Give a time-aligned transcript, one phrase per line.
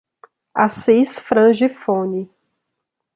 [0.55, 2.27] Assis Fran Gifone